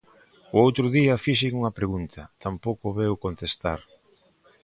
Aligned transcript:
O 0.55 0.57
outro 0.65 0.85
día 0.97 1.21
fixen 1.25 1.51
unha 1.59 1.75
pregunta, 1.79 2.21
tampouco 2.43 2.87
veu 2.99 3.13
contestar. 3.25 3.79